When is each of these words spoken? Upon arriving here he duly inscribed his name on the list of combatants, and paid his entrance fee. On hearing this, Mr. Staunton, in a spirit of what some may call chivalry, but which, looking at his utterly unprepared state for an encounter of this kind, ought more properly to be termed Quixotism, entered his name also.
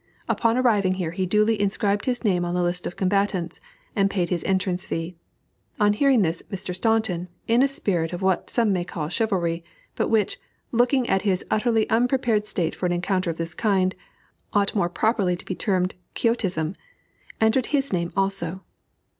Upon 0.27 0.57
arriving 0.57 0.95
here 0.95 1.11
he 1.11 1.27
duly 1.27 1.61
inscribed 1.61 2.05
his 2.05 2.23
name 2.25 2.43
on 2.43 2.55
the 2.55 2.63
list 2.63 2.87
of 2.87 2.95
combatants, 2.95 3.61
and 3.95 4.09
paid 4.09 4.29
his 4.29 4.43
entrance 4.45 4.83
fee. 4.83 5.15
On 5.79 5.93
hearing 5.93 6.23
this, 6.23 6.41
Mr. 6.51 6.75
Staunton, 6.75 7.27
in 7.47 7.61
a 7.61 7.67
spirit 7.67 8.11
of 8.11 8.23
what 8.23 8.49
some 8.49 8.73
may 8.73 8.83
call 8.83 9.09
chivalry, 9.09 9.63
but 9.95 10.07
which, 10.07 10.39
looking 10.71 11.07
at 11.07 11.21
his 11.21 11.45
utterly 11.51 11.87
unprepared 11.91 12.47
state 12.47 12.73
for 12.73 12.87
an 12.87 12.93
encounter 12.93 13.29
of 13.29 13.37
this 13.37 13.53
kind, 13.53 13.93
ought 14.53 14.73
more 14.73 14.89
properly 14.89 15.37
to 15.37 15.45
be 15.45 15.53
termed 15.53 15.93
Quixotism, 16.15 16.73
entered 17.39 17.67
his 17.67 17.93
name 17.93 18.11
also. 18.17 18.63